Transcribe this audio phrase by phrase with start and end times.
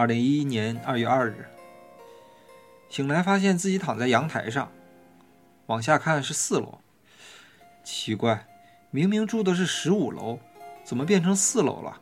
[0.00, 1.44] 二零一一年二月二日，
[2.88, 4.72] 醒来发现自己躺在阳台上，
[5.66, 6.78] 往下看是四楼。
[7.84, 8.46] 奇怪，
[8.90, 10.38] 明明住的是十五楼，
[10.84, 12.00] 怎么变成四楼了？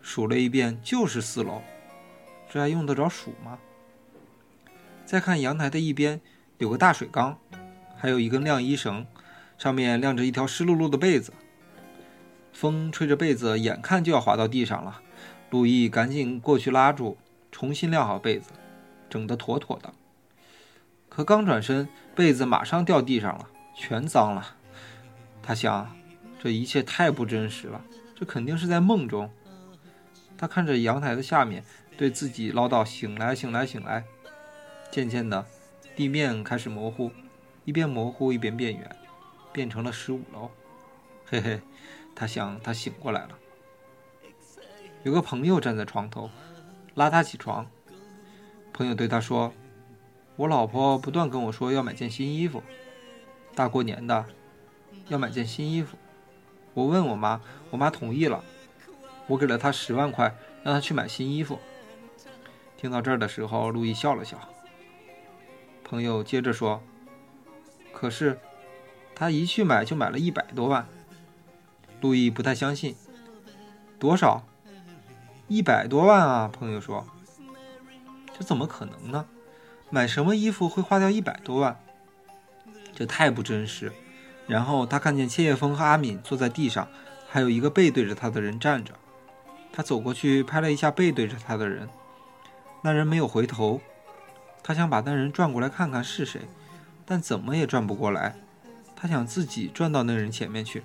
[0.00, 1.60] 数了一遍，就是四楼，
[2.48, 3.58] 这还用得着数吗？
[5.04, 6.22] 再看阳台的一边，
[6.56, 7.38] 有个大水缸，
[7.98, 9.06] 还有一根晾衣绳，
[9.58, 11.34] 上面晾着一条湿漉漉的被子。
[12.54, 15.02] 风吹着被子，眼看就要滑到地上了。
[15.54, 17.16] 陆毅赶紧过去拉住，
[17.52, 18.50] 重新晾好被子，
[19.08, 19.94] 整得妥妥的。
[21.08, 24.56] 可刚转身，被子马上掉地上了，全脏了。
[25.40, 25.94] 他想，
[26.40, 27.80] 这一切太不真实了，
[28.16, 29.30] 这肯定是在梦中。
[30.36, 31.62] 他看着阳台的下面，
[31.96, 34.02] 对自己唠叨：“醒来，醒来，醒来。”
[34.90, 35.46] 渐渐的，
[35.94, 37.12] 地面开始模糊，
[37.64, 38.96] 一边模糊一边变远，
[39.52, 40.50] 变成了十五楼。
[41.24, 41.60] 嘿嘿，
[42.12, 43.38] 他想，他醒过来了。
[45.04, 46.30] 有个朋友站在床头，
[46.94, 47.66] 拉他起床。
[48.72, 49.52] 朋友对他说
[50.36, 52.62] ：“我老婆不断跟我说要买件新衣服，
[53.54, 54.24] 大过年的
[55.08, 55.98] 要买件新衣服。
[56.72, 57.38] 我问我妈，
[57.68, 58.42] 我妈同意了。
[59.26, 61.58] 我给了她十万块，让她去买新衣服。”
[62.78, 64.38] 听到这儿的时候，路易笑了笑。
[65.84, 66.82] 朋友接着说
[67.92, 68.38] ：“可是，
[69.14, 70.88] 他一去买就买了一百多万。”
[72.00, 72.96] 路易不太相信，
[73.98, 74.42] 多少？
[75.46, 76.48] 一百多万啊！
[76.48, 77.06] 朋友说
[78.36, 79.26] ：“这怎么可能呢？
[79.90, 81.78] 买什么衣服会花掉一百多万？
[82.94, 83.92] 这太不真实。”
[84.48, 86.88] 然后他看见切叶峰和阿敏坐在地上，
[87.28, 88.94] 还有一个背对着他的人站着。
[89.70, 91.90] 他走过去拍了一下背对着他的人，
[92.82, 93.82] 那人没有回头。
[94.62, 96.40] 他想把那人转过来看看是谁，
[97.04, 98.34] 但怎么也转不过来。
[98.96, 100.82] 他想自己转到那人前面去，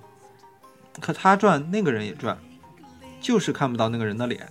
[0.99, 2.37] 可他转，那个人也转。
[3.21, 4.49] 就是看不到那个人的脸。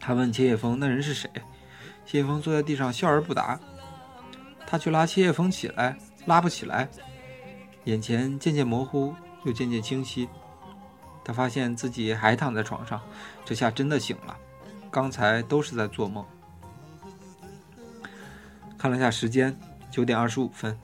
[0.00, 1.30] 他问切叶枫：“那人是谁？”
[2.06, 3.58] 切叶枫坐在地上笑而不答。
[4.66, 6.88] 他去拉切叶枫起来，拉不起来。
[7.84, 9.14] 眼前渐渐模糊，
[9.44, 10.28] 又渐渐清晰。
[11.24, 13.00] 他发现自己还躺在床上，
[13.44, 14.36] 这下真的醒了。
[14.90, 16.24] 刚才都是在做梦。
[18.78, 19.58] 看了下时间，
[19.90, 20.78] 九点二十五分。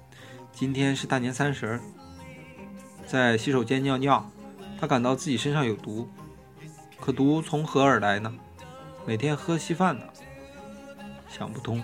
[0.53, 1.81] 今天是大年三十儿。
[3.07, 4.31] 在洗手间尿尿，
[4.79, 6.09] 他感到自己身上有毒。
[7.01, 8.33] 可毒从何而来呢？
[9.07, 10.05] 每天喝稀饭呢？
[11.29, 11.83] 想不通。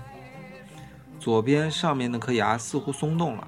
[1.18, 3.46] 左边上面那颗牙似乎松动了，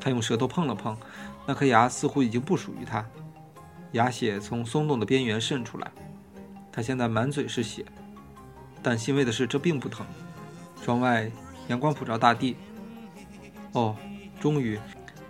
[0.00, 0.96] 他用舌头碰了碰，
[1.46, 3.06] 那颗牙似乎已经不属于他。
[3.92, 5.92] 牙血从松动的边缘渗出来，
[6.72, 7.84] 他现在满嘴是血。
[8.82, 10.04] 但欣慰的是，这并不疼。
[10.82, 11.30] 窗外
[11.68, 12.56] 阳光普照大地。
[13.72, 13.94] 哦，
[14.40, 14.80] 终于，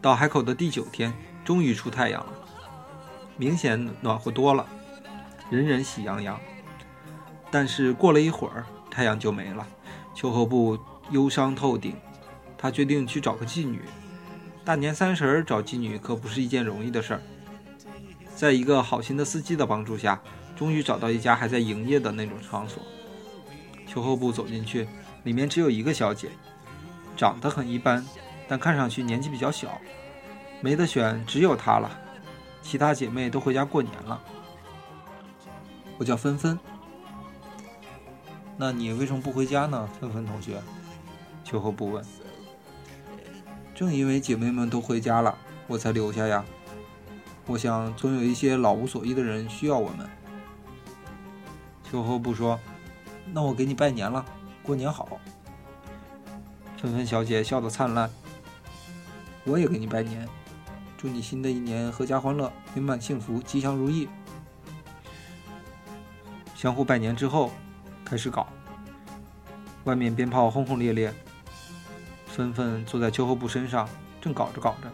[0.00, 1.12] 到海口的第九天，
[1.44, 2.32] 终于出太阳了，
[3.36, 4.66] 明显暖和多了。
[5.50, 6.41] 人人喜洋洋，
[7.52, 9.64] 但是过了一会儿，太阳就没了。
[10.14, 10.78] 秋后部
[11.10, 11.94] 忧伤透顶，
[12.56, 13.82] 他决定去找个妓女。
[14.64, 17.22] 大年三十儿找妓女可不是一件容易的事儿。
[18.34, 20.20] 在一个好心的司机的帮助下，
[20.56, 22.82] 终于找到一家还在营业的那种场所。
[23.86, 24.88] 秋后部走进去，
[25.24, 26.30] 里面只有一个小姐，
[27.16, 28.02] 长得很一般，
[28.48, 29.78] 但看上去年纪比较小。
[30.62, 31.91] 没得选，只有她了，
[32.62, 34.18] 其他姐妹都回家过年了。
[35.98, 36.58] 我叫芬芬，
[38.64, 39.88] 那你为什么不回家呢？
[39.98, 40.62] 芬芬同学，
[41.42, 42.04] 秋后不问。
[43.74, 45.36] 正因为姐妹们都回家了，
[45.66, 46.44] 我才留下呀。
[47.48, 50.08] 我想总有一些老无所依的人需要我们。
[51.90, 52.56] 秋后不说，
[53.32, 54.24] 那我给你拜年了，
[54.62, 55.18] 过年好。
[56.80, 58.08] 芬芬小姐笑得灿烂，
[59.42, 60.28] 我也给你拜年，
[60.97, 64.08] 祝你新的一年阖家欢乐，圆满幸福，吉祥如意。
[66.54, 67.50] 相互拜年之后，
[68.04, 68.47] 开始搞。
[69.84, 71.12] 外面鞭炮轰轰烈烈。
[72.26, 73.88] 芬芬坐在秋后部身上，
[74.20, 74.90] 正搞着搞着，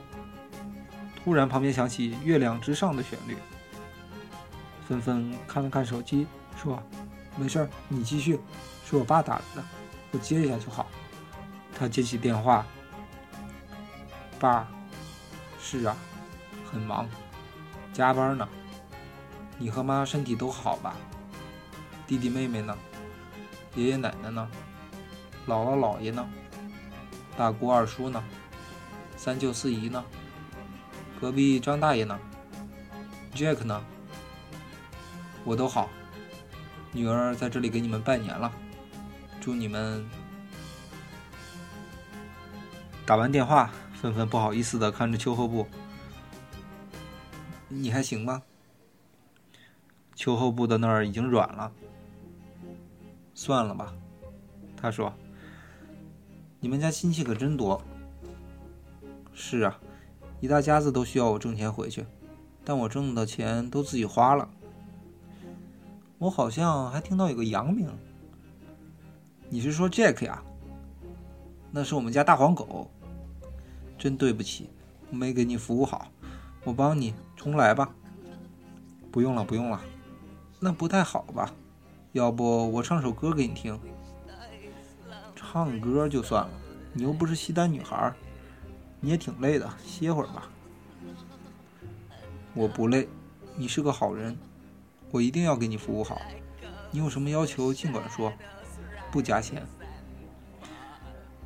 [1.22, 3.36] 突然旁边响起《月亮之上的》旋律。
[4.88, 6.26] 芬芬看了看手机，
[6.56, 6.82] 说
[7.36, 8.40] ：“没事儿，你继续，
[8.84, 9.64] 是我爸打来的，
[10.12, 10.86] 我接一下就好。”
[11.78, 12.66] 他接起电话
[14.40, 14.66] ：“爸，
[15.60, 15.96] 是啊，
[16.72, 17.06] 很忙，
[17.92, 18.48] 加班呢。
[19.58, 20.96] 你和妈身体都好吧？”
[22.06, 22.76] 弟弟妹妹呢？
[23.74, 24.48] 爷爷奶奶呢？
[25.48, 26.28] 姥姥姥爷呢？
[27.34, 28.22] 大姑二叔呢？
[29.16, 30.04] 三舅四姨呢？
[31.18, 32.18] 隔壁张大爷呢
[33.34, 33.82] ？Jack 呢？
[35.44, 35.88] 我都好。
[36.92, 38.52] 女儿在这里给你们拜年了，
[39.40, 40.06] 祝你们。
[43.06, 45.66] 打完电话，纷纷不好意思的看着秋后部
[47.68, 48.42] ：“你还行吗？”
[50.14, 51.72] 秋后部的那儿已经软了。
[53.34, 53.94] 算了吧，
[54.76, 55.12] 他说
[56.60, 57.80] ：“你们家亲戚可真多。”
[59.32, 59.78] 是啊，
[60.40, 62.04] 一大家子都需要我挣钱回去，
[62.64, 64.48] 但我挣的钱都自己花了。
[66.18, 67.88] 我好像还听到有个洋名，
[69.48, 70.42] 你是说 Jack 呀？
[71.70, 72.90] 那是我们家大黄狗。
[73.96, 74.70] 真对不起，
[75.10, 76.08] 没给你服务好，
[76.64, 77.94] 我帮你重来吧。
[79.10, 79.80] 不用了，不用了，
[80.60, 81.52] 那不太好吧？
[82.12, 83.78] 要不我唱首歌给你听？
[85.50, 86.50] 唱歌就算了，
[86.92, 88.12] 你又不是西单女孩，
[89.00, 90.50] 你也挺累的，歇会儿吧。
[92.52, 93.08] 我不累，
[93.56, 94.36] 你是个好人，
[95.10, 96.20] 我一定要给你服务好。
[96.90, 98.30] 你有什么要求尽管说，
[99.10, 99.66] 不加钱。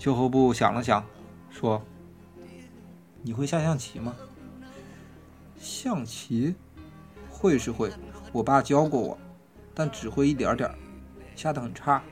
[0.00, 1.04] 秋后部想了想，
[1.49, 1.81] 说。
[3.22, 4.16] 你会下象棋吗？
[5.60, 6.56] 象棋，
[7.31, 7.93] 会是会，
[8.32, 9.19] 我爸教过我，
[9.72, 10.69] 但只会一点点，
[11.37, 12.02] 下的很差。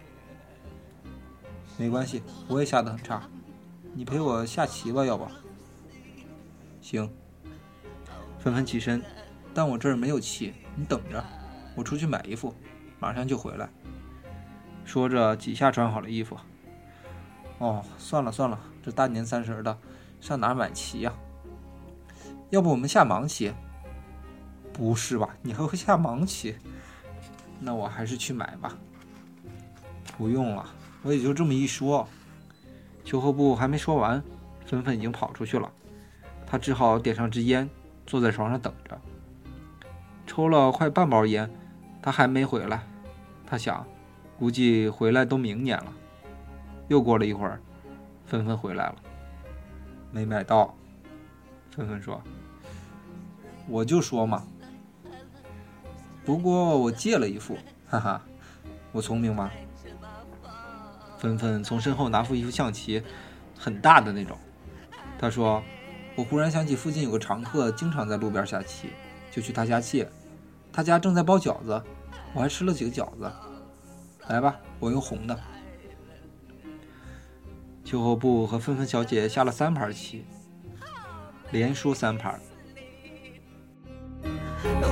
[1.80, 3.22] 没关系，我也下的很差，
[3.94, 5.26] 你陪我下棋吧，要不？
[6.82, 7.10] 行。
[8.38, 9.02] 纷纷起身，
[9.54, 11.24] 但我这儿没有棋，你等着，
[11.74, 12.54] 我出去买一副，
[12.98, 13.66] 马上就回来。
[14.84, 16.36] 说着几下穿好了衣服。
[17.56, 19.78] 哦，算了算了，这大年三十的。
[20.20, 21.14] 上哪儿买棋呀？
[22.50, 23.54] 要不我们下盲棋？
[24.70, 26.56] 不是吧，你还会下盲棋？
[27.58, 28.76] 那我还是去买吧。
[30.18, 30.68] 不用了，
[31.02, 32.06] 我也就这么一说。
[33.04, 34.22] 秋后部还没说完，
[34.66, 35.70] 芬芬已经跑出去了。
[36.46, 37.68] 他只好点上支烟，
[38.06, 39.00] 坐在床上等着。
[40.26, 41.50] 抽了快半包烟，
[42.02, 42.82] 他还没回来。
[43.46, 43.86] 他想，
[44.38, 45.92] 估计回来都明年了。
[46.88, 47.60] 又过了一会儿，
[48.26, 48.96] 芬芬回来了。
[50.12, 50.74] 没买到，
[51.74, 52.20] 芬芬说
[53.66, 54.42] ：“我就说嘛，
[56.24, 57.56] 不过我借了一副，
[57.88, 58.22] 哈哈，
[58.92, 59.50] 我聪明吗？”
[61.20, 63.02] 纷纷从身后拿出一副象棋
[63.58, 64.38] 很大的那种。
[65.18, 65.62] 他说
[66.16, 68.88] 我忽然想起附近有个常客经常在路边下棋
[69.30, 70.08] 就去他家借。
[70.72, 71.82] 他家正在包饺子
[72.32, 73.30] 我还吃了几个饺子。
[74.28, 75.38] 来吧我用红的。
[77.84, 80.24] 秋后部和纷纷小姐下了三盘棋
[81.50, 82.40] 连输三盘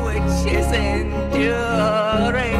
[0.04, 2.57] which isn't due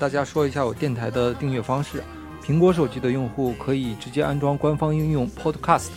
[0.00, 2.02] 大家说一下我电台的订阅方式。
[2.42, 5.90] 苹果手机的用户可以直接安装官方应用 Podcast，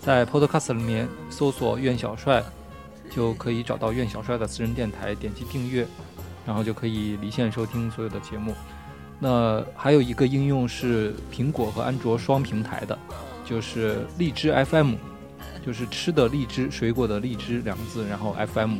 [0.00, 2.40] 在 Podcast 里面搜索“苑小帅”，
[3.10, 5.84] 就可以找到苑小帅的私人电台，点击订阅，
[6.46, 8.54] 然后就可以离线收听所有的节目。
[9.18, 12.96] 那还有一个应用是苹果和安卓双平台的，
[13.44, 14.94] 就是荔枝 FM，
[15.66, 18.76] 就是吃的荔枝，水果的荔枝两个字，然后 FM。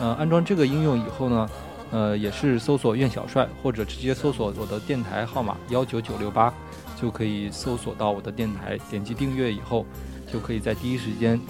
[0.00, 1.48] 呃，安装这个应用以后呢，
[1.90, 6.52] 呃，也是搜索“苑小帅”或者直接搜索我的电台号码幺九九六八，
[7.00, 8.78] 就可以搜索到我的电台。
[8.90, 9.86] 点击订阅以后，
[10.30, 11.40] 就可以在第一时间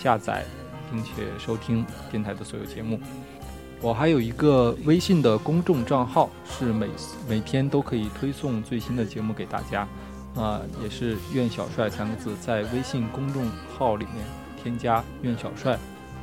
[0.00, 0.44] 下载
[0.90, 3.00] 并且收听电台的所有节目。
[3.80, 6.88] 我还有一个微信的公众账号，是每
[7.28, 9.86] 每天都可以推送最新的节目给大家，
[10.34, 14.24] 啊，也是“苑小帅”三个字，在微信公众号里面
[14.62, 15.78] 添加“苑小帅”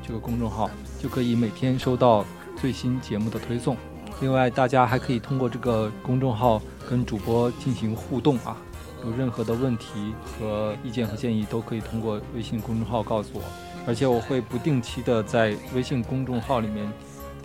[0.05, 0.69] 这个公众号，
[1.01, 2.25] 就可以每天收到
[2.55, 3.77] 最新节目的推送。
[4.21, 8.57] 另外，大家还可以通过这个公众号跟主播进行互动啊，
[9.03, 13.43] 有任何的问题和意见和建议，都可以通过微信公众号告诉我，
[13.85, 16.87] 而且我会不定期的在微信公众号里面。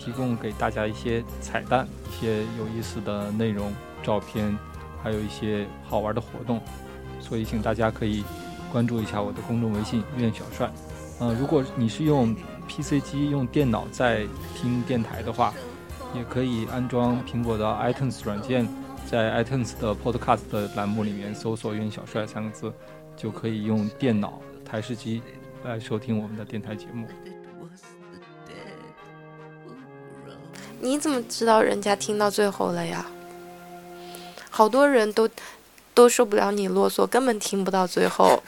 [0.02, 3.70] 提供给大家一些彩蛋，一些有意思的内容、
[4.02, 4.56] 照片，
[5.02, 6.58] 还有一些好玩的活动，
[7.20, 8.24] 所以请大家可以
[8.72, 10.72] 关注一下我的公众微信“苑小帅”。
[11.20, 12.34] 呃，如果你是用
[12.70, 14.24] PC 机、用电脑在
[14.54, 15.52] 听电台的话，
[16.14, 18.68] 也可以安装苹果的 iTunes 软件，
[19.10, 22.72] 在 iTunes 的 Podcast 栏目里面搜索“苑小帅”三个字，
[23.16, 25.20] 就可以用电脑台式机
[25.64, 27.08] 来收听我们的电台节目。
[30.80, 33.04] 你怎么知道人家听到最后了呀？
[34.48, 35.28] 好多人都
[35.92, 38.40] 都受不了你啰嗦，根本听不到最后。